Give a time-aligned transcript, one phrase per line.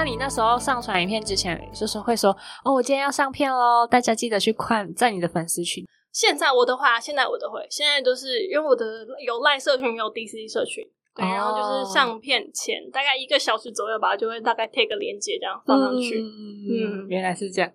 [0.00, 5.84] 那你那时候上传影片之前，就是会说哦，我今天要上片喽，大家记得去看，在你的粉丝群。
[6.10, 10.82] 现在我的话，现在我都会，现在都是因为我的有赖社群，有 DC 社群，
[11.14, 16.18] 对，然后就是上片前大概一个小时左右吧，就会大概贴个链接这样放上去。
[16.18, 17.70] 嗯，原来是这样。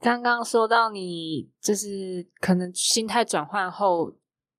[0.00, 4.12] 刚刚说到你就是可能心态转换后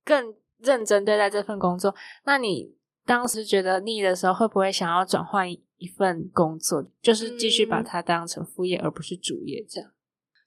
[0.04, 2.76] 更认真对待这份工作，那你
[3.06, 9.92] 当时觉得腻的时候，会不会想要转换一份工作，就是继续把它当成副业而不是主业这样？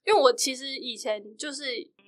[0.05, 1.63] 因为我其实以前就是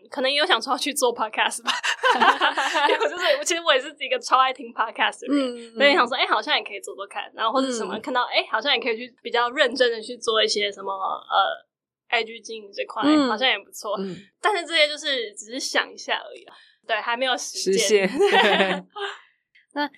[0.10, 1.72] 可能也有想说要去做 podcast 吧，
[2.90, 11.72] 因为我就是其实我也是一个超爱听 podcast 的人，所以想说哎，好像也可以做做看，然后或者什么看到哎，好像也可以去比较认真的去做一些什么呃。
[12.12, 13.98] IG 经营这块好像也不错，
[14.42, 16.46] 但是这些就是只是想一下而已，
[16.86, 18.06] 对，还没有实现。
[19.72, 19.90] 那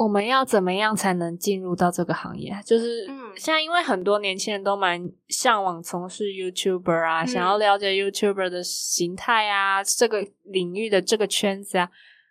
[0.00, 2.58] 我们要怎么样才能进入到这个行业？
[2.64, 3.04] 就是
[3.36, 4.98] 现在，因为很多年轻人都蛮
[5.28, 11.90] 向往从事 YouTuber 啊，想要了解 YouTuber 的形态啊，这个领域的这个圈子啊，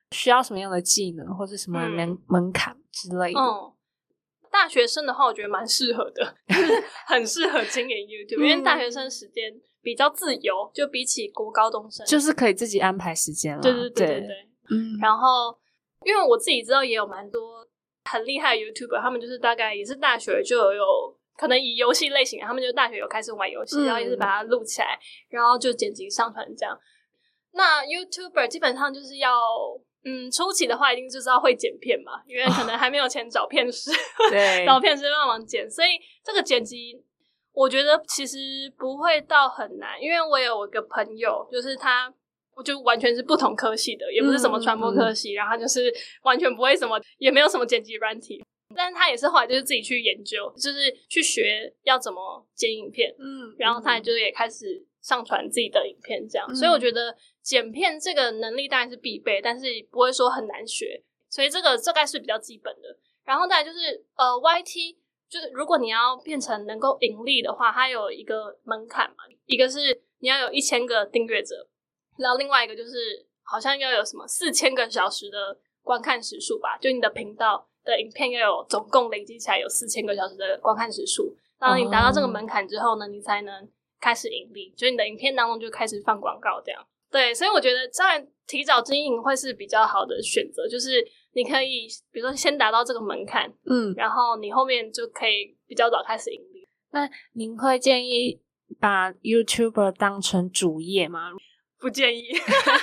[0.10, 3.40] 需要什么样的技能或者什么门门槛之类的。
[4.52, 6.36] 大学生的话，我觉得蛮适合的，
[7.06, 9.44] 很适合经营 YouTube，因为大学生时间
[9.84, 13.62] 比较自由，就比起国高中生，就是可以自己安排时间了。
[13.62, 14.28] 对对对对对，
[14.72, 14.98] 嗯。
[15.00, 15.56] 然后，
[16.04, 17.59] 因为我自己知道，也有蛮多
[18.10, 20.84] 很厉害的 YouTuber，他们就是大概也是大学就有
[21.38, 25.00] 可能以游戏类型，他们就大学有开始玩游戏，然后也是把它录起来，
[25.30, 26.78] 然后就剪辑上传这样。
[27.54, 29.30] 那 YouTuber 基本上就是要。
[30.06, 33.92] 嗯，初期的话一定就知道会剪片嘛，因为可能还没有钱找片师，
[34.66, 36.96] 找片师帮忙剪，所以这个剪辑
[37.52, 38.38] 我觉得其实
[38.78, 42.14] 不会到很难，因为我有一个朋友，就是他，我
[42.64, 45.94] 就完全是不同科系的，也不是什么传播科系，然后他就是
[46.24, 48.44] 完全不会什么，也没有什么剪辑软体，
[48.76, 57.16] 但是他也是后来就是自己去研究，就是去学要怎么剪影片，嗯，然后他也就是也开始上传自己的影片，这样，所以我觉得。
[57.42, 62.96] 剪片这个能力当然是必备，但是不会说很难学，所以这个这该是比较基本的。
[63.26, 64.96] 然后再就是呃，YT
[65.28, 71.68] 就是如果你要变成能够盈利的话，它有一个门槛嘛，一个是你要有一千个订阅者，
[72.20, 83.68] 然后另外一个就是好像要有什么四千个小时的观看时数吧，就你的频道的影片要有总共累积起来有四千个小时的观看时数，然后你达到这个门槛之后呢，你才能
[84.00, 86.86] 开始盈利，就你的影片当中就开始放广告这样。
[87.12, 91.04] 对，所以我觉得这样提早经营会是比较好的选择，就是
[91.34, 96.68] 你可以比如说先达到这个门槛，嗯，然后你后面就可以比较早开始盈利。
[96.92, 98.40] 那您会建议
[98.80, 101.32] 把 YouTuber 当成主业吗？
[101.80, 102.28] 不建议，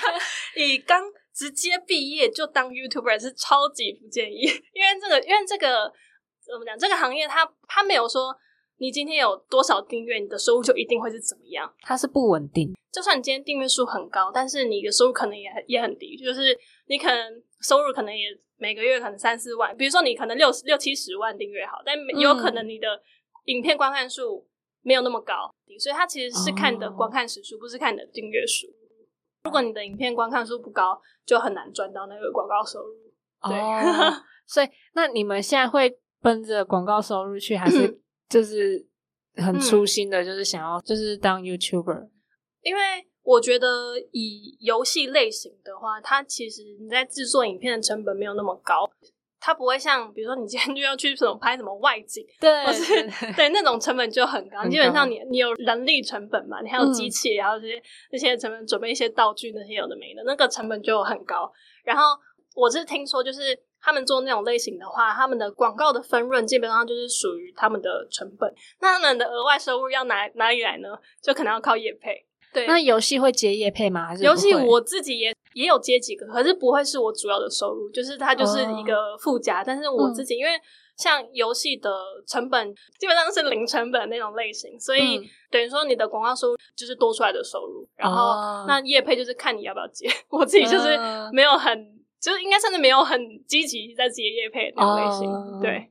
[0.56, 1.02] 你刚
[1.34, 4.42] 直接毕业就当 YouTuber 是超级不建议，
[4.72, 5.92] 因为这个，因为这个
[6.44, 6.78] 怎么讲？
[6.78, 8.36] 这个行业它它没有说。
[8.78, 11.74] 你今天有多少订阅，你的收入就一定会是怎么样？
[11.80, 12.74] 它是不稳定。
[12.92, 16.14] 就算你今天订阅数很高，但是你的收入可能也也很低。
[16.14, 18.26] 就是你可能收入可能也
[18.58, 23.00] 每个月可能三四万，比如说你可能六六七十万订阅好，但有可能你的
[23.46, 24.46] 影片观看数
[24.82, 28.66] 没有那么高，所以它其实是看的观看时数，不是看你的订阅数。
[29.46, 32.94] 如果你的影片观看数不高，就很难赚到那个广告收入。
[33.48, 33.56] 对，
[34.46, 38.02] 所以那你们现在会奔着广告收入去，还是？
[38.28, 38.84] 就是
[39.36, 42.08] 很粗心的，就是想要就是当 YouTuber，
[42.60, 42.80] 因为
[43.22, 48.90] 我觉得以游戏类型的话，它其实你在制作影片的成本没有那么高，
[49.40, 54.66] 它不会像比如说你今天就要去什么拍什么外景，对，或是对那种成本就很高。
[54.68, 61.52] 基本上你你有人力成本嘛，你还有机器，然后这些这些成本，准备一些道具那些有的没的，那个成本就很高。
[61.84, 62.02] 然后
[62.54, 63.58] 我是听说就是。
[63.78, 68.52] 他们做那种类型的话，他们的广告的分润基本上就是属于他们的成本。
[68.80, 70.88] 那他们的额外收入要哪哪里来呢？
[71.22, 72.25] 就可能要靠业配。
[72.52, 74.06] 对，那游戏会接业配吗？
[74.06, 79.62] 还是游戏我自己也也有接几个，可是不会是我主要的收入，就是它就是一个附加。
[79.64, 80.50] 但是我自己因为
[80.96, 81.90] 像游戏的
[82.26, 85.20] 成本基本上是零成本那种类型，所以
[85.50, 87.86] 等于说你的广告收入就是多出来的收入。
[87.96, 90.08] 然后那业配就是看你要不要接。
[90.30, 90.98] 我自己就是
[91.32, 91.94] 没有很。
[92.18, 95.86] 就是应该算是没有很积极在接业配那种类型，对。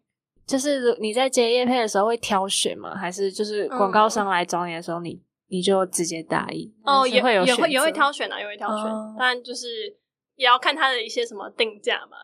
[0.46, 2.96] 就是你在接业配的时候会挑选吗？
[2.96, 5.18] 还是就是广告商来找你的时候，你
[5.48, 6.74] 你就直接答应？
[6.84, 8.86] 哦，也会有也会也会挑选啊，也会挑选。
[9.18, 9.68] 当然就是
[10.36, 12.18] 也要看他的一些什么定价嘛。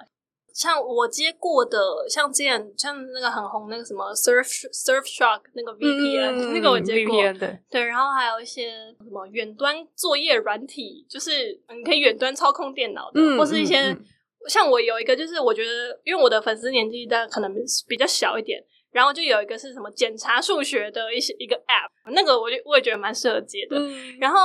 [0.53, 1.79] 像我接过的，
[2.09, 7.23] 像之前像那个很红那个什么 Surf Surfshark 那个 VPN， 那个我接过，
[7.69, 8.69] 对，然后还有一些
[8.99, 13.95] 什么远端作业软体，就是你可以远端操控电脑的，或是一些
[14.49, 17.49] 像我有一个，就是我觉得因为我的粉丝年纪的可能
[17.87, 23.77] 比较小一点，然后就有一个是什么检查数学的一些一个 App，那个我就我也觉得蛮适合接的。
[24.19, 24.37] 然后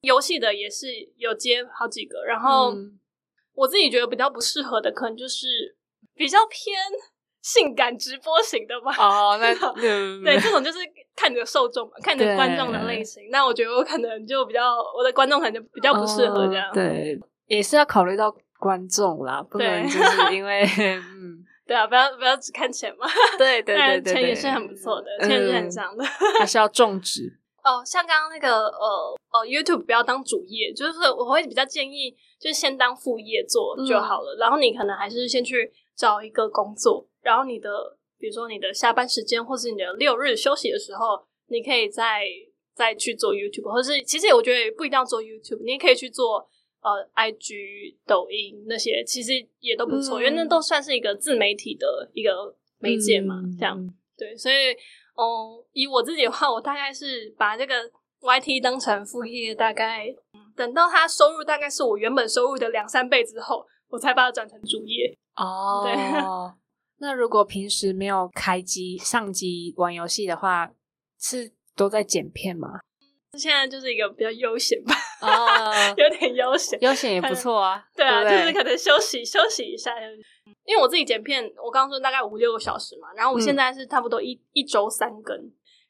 [0.00, 2.74] 游戏的也是有接好几个，然后
[3.54, 5.46] 我自己觉得比较不适合的，可能就是
[6.14, 6.76] 比较偏
[7.42, 8.92] 性感直播型的吧。
[8.98, 9.54] 哦，那
[10.24, 10.78] 对这种就是
[11.14, 13.22] 看着受众嘛，看着观众的类型。
[13.30, 16.68] 那我觉得我可能就比较我的观众可能就比较不适合这样。
[16.72, 17.16] 对，
[17.46, 21.02] 也是要考虑到观众啦，不能就是因为嗯。
[21.66, 23.06] 对啊，不要不要只看钱嘛。
[23.38, 26.04] 对 对对对，钱也是很不错的，钱是很香的，
[26.38, 27.82] 还是要种植 哦。
[27.84, 32.10] 像刚刚那个呃呃，YouTube 不要当主业，就是我会比较建议，
[32.40, 34.36] 就是先当副业做就好了。
[34.40, 37.70] 然后你可能还是先去找一个工作，然后你的
[38.18, 42.24] 比如说你的下班时间，或是你的六日休息的时候，你可以再
[42.74, 46.48] 再去做 YouTube，或是其实我觉得也不一定要做 YouTube，你也可以去做。
[46.82, 53.40] 呃，IG、抖音那些其实也都不错，因为那都算是一个自媒体的一个媒介嘛。
[53.58, 53.78] 这样
[54.18, 54.72] 对，所以，
[55.16, 57.74] 嗯，以我自己的话，我大概是把这个
[58.20, 60.06] YT 当成副业，大概
[60.54, 65.16] 等到它收入大概是我原本收入的两三倍之后，我才把它转成主业。
[65.36, 65.94] 哦，对。
[66.98, 70.70] 那如果平时没有开机上机玩游戏的话，
[71.18, 72.80] 是都在剪片吗？
[73.38, 77.84] 现在就是一个比较悠闲吧，啊， 有点悠闲，悠闲也不错啊。
[77.96, 79.92] 对啊，就是可能休息休息一下。
[80.64, 85.36] 因为我自己剪片，我刚刚说大概五六个小时嘛，然后我现在是差不多一一周三更，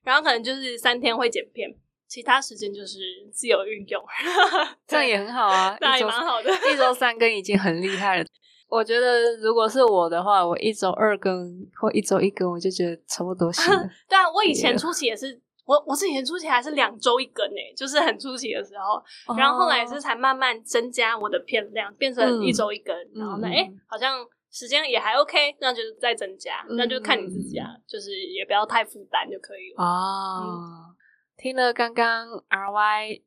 [0.03, 1.69] 然后可能就是三天会剪片，
[2.09, 2.99] 其他时间就是
[3.31, 4.03] 自由运用，
[4.89, 6.51] 这样也很好啊，那也蛮好的。
[6.73, 8.25] 一周三更已经很厉害了。
[8.69, 13.87] 我觉得如果是我的话，我一周二更或一周一更，我就觉得差不多行了。
[14.09, 15.41] 对啊，我以前初期也是。
[15.73, 19.03] 我我之前初期还是两周一根呢，就是很初期的时候，
[19.39, 24.19] 然后后来是才慢慢增加我的片量，变成一周一根，然后呢，哎，好像
[24.51, 29.83] 时间也还 OK，那就是再增加，那就看你自己啊，就是也不要太负担就可以了。
[29.83, 30.95] 哦，
[31.39, 33.23] 听了刚刚 RY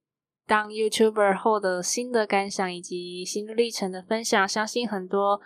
[0.45, 5.41] 当 YouTuber 后的新的感想以及心路历程的分享，相信很多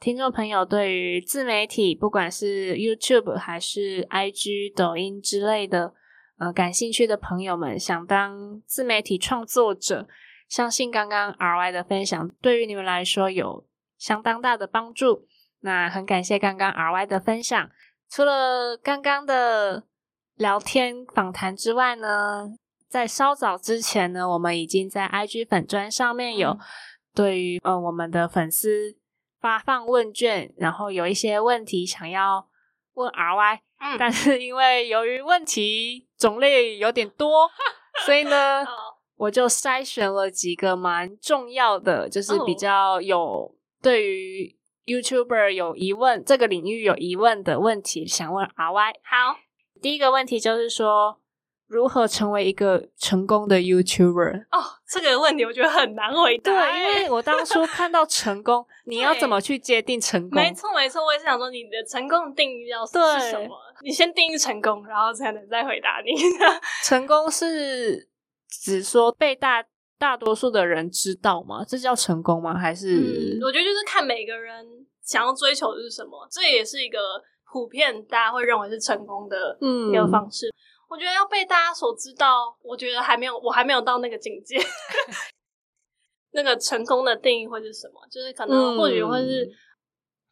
[0.00, 5.94] 听众朋友对于自媒体，不管是 YouTube 还是 IG、抖音之类的。
[6.42, 10.08] 呃，感兴趣的朋友们想当自媒体创作者，
[10.48, 13.64] 相信刚刚 R Y 的分享对于你们来说有
[13.96, 15.28] 相当大的帮助。
[15.60, 17.70] 那很感谢刚刚 R Y 的分享。
[18.10, 19.84] 除了刚刚的
[20.34, 22.50] 聊天访谈之外呢，
[22.88, 26.58] 在稍早之前呢，我们已经在 I G 粉砖上面有
[27.14, 28.96] 对于呃我们的粉丝
[29.40, 32.48] 发放问卷，然后有一些问题想要
[32.94, 33.60] 问 R Y。
[33.98, 37.50] 但是因为由于问题种类有点多，
[38.06, 38.64] 所以呢，
[39.16, 44.56] 我就筛选了几个蛮重要的，就是比较有对于
[44.86, 48.92] YouTuber 有疑问、这个领域有疑问的问题，想问 R Y。
[49.02, 49.38] 好，
[49.80, 51.21] 第一个问题就是说。
[51.66, 54.42] 如何成为一个成功的 YouTuber？
[54.50, 56.52] 哦，这个问题我觉得很难回答。
[56.52, 60.42] 对，因为我当初看到成功， 你要怎么去界定成功？
[60.42, 62.92] 没错，没错，我也是想说，你的成功定义要是
[63.30, 63.56] 什么？
[63.82, 66.12] 你先定义成功，然后才能再回答你。
[66.84, 68.08] 成功是
[68.48, 69.64] 只说被大
[69.98, 71.64] 大多数的人知道吗？
[71.66, 72.58] 这叫成功吗？
[72.58, 73.38] 还是？
[73.42, 74.66] 我觉得就是看每个人
[75.02, 76.98] 想要追求的是什么，这也是一个
[77.50, 79.56] 普遍大家会认为是成功的
[79.90, 80.52] 一个方式。
[80.92, 84.60] 我觉得要被大家所知道，我觉得还没有，我还没有到那个境界。
[86.32, 88.06] 那个成功的定义会是什么？
[88.10, 89.46] 就是可能或许会是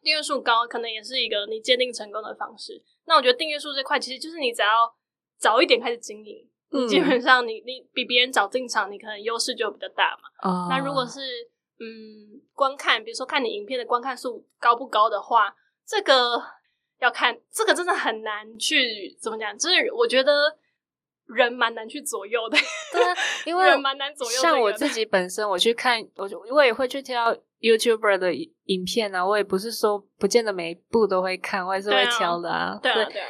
[0.03, 2.83] 订阅数高，可能也是一个你界定成功的方式。
[3.07, 4.95] 那我觉得订阅数这块，其实就是你只要
[5.39, 10.69] 早一点开始经营，你基本上你你比别人早进场，你可能优势就比较大嘛。
[10.69, 11.21] 那如果是
[11.79, 16.60] 嗯观看，比如说看你影片的观看数高不高的话，这个。
[17.01, 20.33] 要看这个真的很难去怎么讲，就是我觉得
[21.27, 22.59] 人蛮难去左右的，
[22.93, 23.17] 对啊，
[23.47, 24.39] 因为人蛮难左右。
[24.41, 32.79] 像我自己本身，我去看，我就我也会去挑 YouTuber 的影片啊，我也不是说不见得每一部都会看，我也是会挑的啊。
[32.83, 33.29] 对啊，对啊。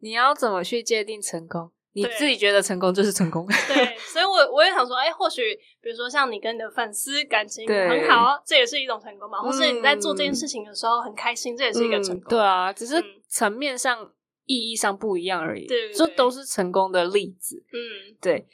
[0.00, 1.72] 你要怎么去界定成功？
[1.92, 3.46] 你自己觉得成功就是成功。
[3.46, 5.42] 对， 所以我我也想说，哎，或许
[5.80, 9.40] 比如说像你跟你的粉丝感情很好，这也是一种成功嘛。
[9.40, 12.28] 或是你在做这件事情的时候很开心，这也是一个成功。
[12.30, 14.12] 对啊，只是层面上、
[14.44, 15.66] 意义上不一样而已。
[15.66, 17.64] 对，这都是成功的例子。
[17.72, 18.46] 嗯，对。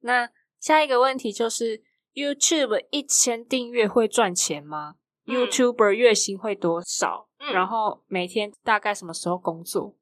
[0.00, 1.82] 那下一个问题就是
[2.14, 4.94] ，YouTube 一千订阅会赚钱吗
[5.26, 7.28] ？YouTuber 月薪会多少？
[7.52, 9.96] 然后每天大概什么时候工作？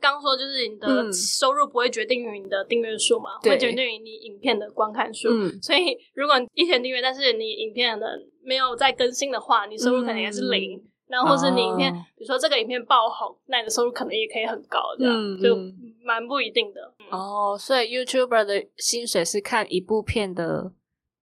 [0.00, 5.28] 刚说就是你的收入不会决定于你的订阅数嘛，会决定于你影片的观看数。
[5.60, 8.06] 所以如果一千订阅，但是你影片的
[8.42, 10.82] 没有在更新的话，你收入可能也是零。
[11.06, 15.56] 然后或是你影片，比如说这个影片爆红，那你的收入可能也可以很高，这样就
[16.04, 16.80] 蛮不一定的。
[17.10, 20.72] 哦，所以 YouTuber 的薪水是看一部片的，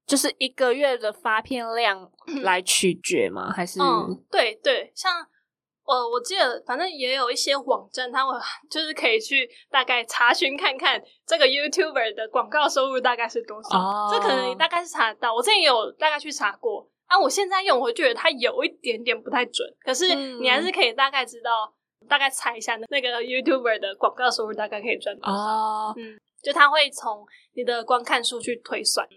[0.06, 2.10] 就是一个月的发片量
[2.42, 3.50] 来取决吗？
[3.50, 3.80] 还是？
[3.80, 5.26] 嗯，对对，像。
[5.88, 8.38] 呃，我记得反正也有一些网站，他们
[8.70, 15.34] 就是可以去大概查询看看这个 YouTuber 的广告收入大概是多少，这可能你大概是查得到。
[15.34, 21.72] 我之前有大概去查过啊，我现在用，我觉得它有一点点不太准，可是你还是可以大概知道，
[22.06, 25.94] 大概猜一下那个 YouTuber 的广告收入大概可以赚多少。
[25.96, 29.08] 嗯，就他会从你的观看数去推算。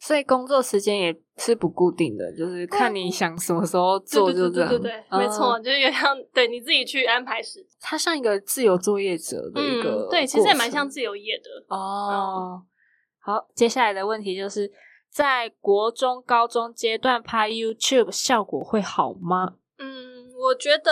[0.00, 4.70] 所以工作时间也是不固定的，就是看你想什么时候做就这样。
[4.70, 7.64] 对对对，没错，就是有像对你自己去安排时。
[7.78, 12.62] 它像一个自由作业者的一个，对，其实也蛮像自由业的哦。
[13.18, 14.72] 好，接下来的问题就是
[15.10, 19.56] 在国中、高中阶段拍 YouTube 效果会好吗？
[19.78, 20.90] 嗯，我觉得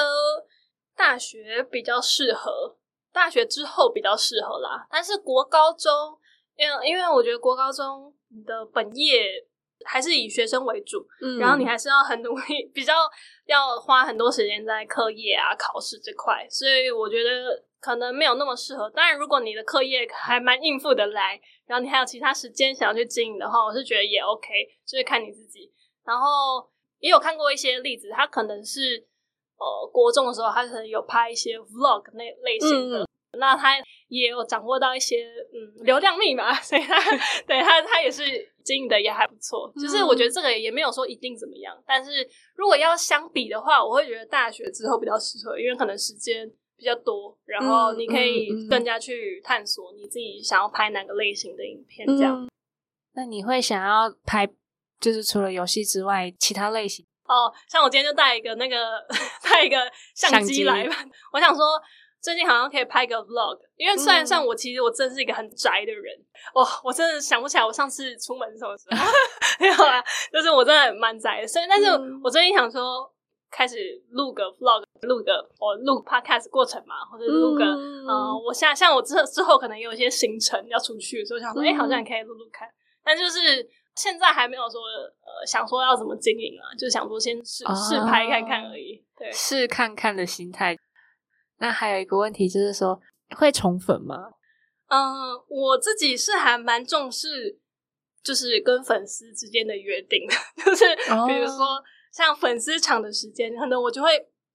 [0.95, 2.77] 大学比较适合，
[3.11, 4.87] 大学之后比较适合啦。
[4.91, 6.18] 但是国高中，
[6.59, 8.13] 因为因为我觉得国高中。
[8.31, 9.25] 你的本业
[9.87, 11.03] 还是以学生为主，
[11.41, 12.93] 然后你还是要很努力，比较
[13.47, 18.91] 要花很多时间在课业啊、考试这块，所以我觉得可能没有那么适合。
[18.91, 24.47] 当然，如果你的课业还蛮应付的来，然后你还有其他时间想要去经营的话，我是觉得也 OK，
[24.87, 25.73] 就是看你自己。
[26.05, 29.09] 然后也有看过一些例子，他可能是
[29.57, 33.09] 呃国中的时候，他可能有拍一些 Vlog 那类型的。
[33.39, 33.77] 那他
[34.09, 36.99] 也有掌握到一些嗯流量密码， 所以他
[37.47, 38.23] 对他他也是
[38.65, 39.71] 经营的也还不错。
[39.77, 52.07] 就是我觉得这个也没有说一定怎么样，但是如果要相比的话，我会觉得大学之后比较适合，因为可能时间比较多，然后你可以更加去探索你自己想要拍哪个类型的影片。
[52.07, 52.49] 这样，
[53.15, 54.49] 那你会想要拍
[54.99, 57.05] 就是除了游戏之外其他类型？
[57.29, 58.77] 哦，像我今天就带一个那个
[59.45, 59.77] 带一个
[60.15, 60.97] 相机来吧，
[61.35, 61.63] 我想说。
[62.21, 66.15] 最近好像可以拍个 vlog，因为虽然像我其实我真是一个很宅的人，
[66.55, 69.07] 哇，我真的想不起来我上次出门什么时候，
[69.61, 71.47] 没有啊，就是我真的蛮宅的。
[71.47, 71.87] 所以，但是
[72.23, 73.09] 我最近想说，
[73.51, 73.77] 开始
[74.11, 82.69] 录个 vlog，录个我录 podcast 过程嘛，或者录个呃，我像像我之之后可能有一些行程要出去，所以想说，哎，好像可以录录看。
[83.05, 90.77] 但就是现在还没有说呃，想说要怎么经营啊，就想说先试试拍看看而已，对，试看看的心态。
[91.61, 93.01] 那还有一个问题就是说，
[93.37, 94.17] 会宠粉吗？
[94.89, 94.99] 嗯，
[95.49, 97.59] 我自己是还蛮重视，
[98.23, 100.27] 就是跟粉丝之间的约定，
[100.65, 100.85] 就是
[101.27, 104.09] 比如说像粉丝场的时间，可能我就会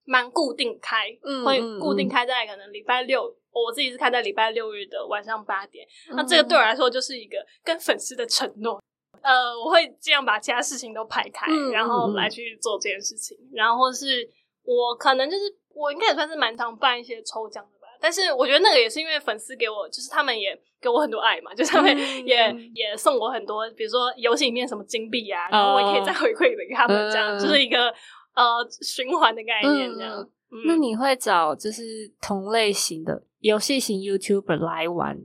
[0.04, 1.06] 蛮固定开，
[1.44, 5.86] 会固定开在可能礼拜六，我自己是开在礼拜六日的晚上八点。
[6.16, 8.82] 那这个对我来说就是一个跟粉丝的承诺。
[9.22, 13.38] 呃，我会尽量把其他事情都排开，然后来去做这件事情。
[13.52, 14.28] 然后是
[14.62, 15.44] 我可能就是。
[15.74, 27.88] 我应该也算是蛮常办一些抽奖的吧，但是我觉得那个也是因为粉丝给我，就是他们也给我很多爱嘛，就是他们 也也送我很多，比如说游戏里面什么金币啊，然后我也可以再回馈给他们，这样就是一个
[28.34, 30.28] 呃循环的概念这样。
[30.66, 31.82] 那你会找就是
[32.20, 35.18] 同类型的游戏型 YouTuber 来玩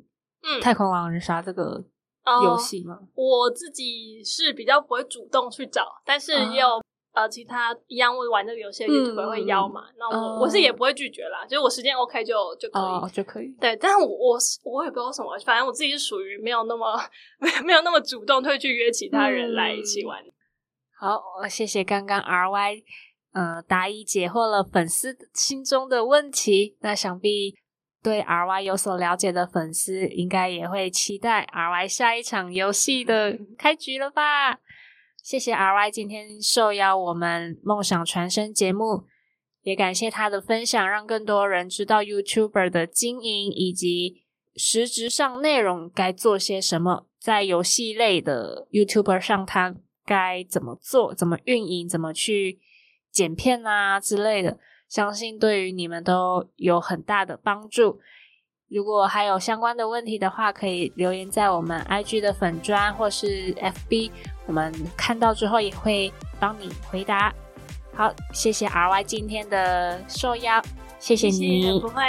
[0.61, 1.85] 《太空狼人杀》这个
[2.43, 2.97] 游戏吗？
[3.13, 6.81] 我自己是比较不会主动去找，但是也有。
[7.11, 9.85] 呃，其他一样会玩这个游戏的 YouTuber 会邀嘛？
[9.97, 13.47] 那我我是也不会拒绝啦，就是我时间 OK 就就可以就可以。
[13.59, 16.97] 对，但是我我我也不知道什么，反正我自己是属于没有那么
[17.65, 20.23] 没有那么主动，会去约其他人来一起玩。
[20.99, 22.83] 好，谢谢刚刚 RY
[23.33, 26.77] 呃答疑解惑了粉丝心中的问题。
[26.81, 27.55] 那想必
[28.03, 34.59] 对 RY 有所了解的粉丝，应该也会期待 RY 下一场游戏的开局了吧？
[35.21, 39.05] 谢谢 R Y 今天受邀我们梦想传声节目，
[39.61, 44.23] 也感谢他的分享，让更多人知道 YouTuber 的经营以及
[44.55, 52.59] 实质上内容该做些什么，在游戏类的 YouTuber 上，他该怎么做、怎么运营、怎么去
[53.11, 54.57] 剪片啊之类的，
[54.87, 57.99] 相信对于你们都有很大的帮助。
[58.69, 64.11] 如果还有相关的问题的话，可以留言在我们 IG 的粉砖或是 FB，
[64.45, 67.33] 我们看到之后也会帮你回答。
[67.95, 70.61] 好，谢谢 RY 今天的受邀，
[70.99, 72.03] 谢谢你，不会，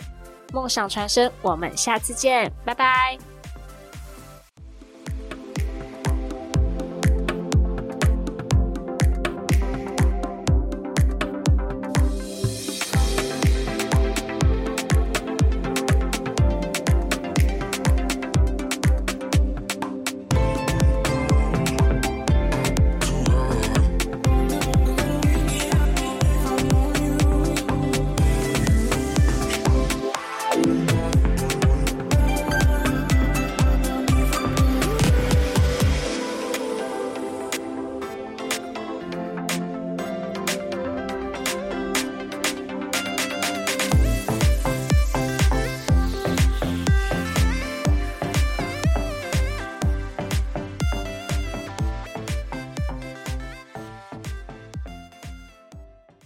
[0.52, 3.27] 梦想传声，我们下次见，拜拜。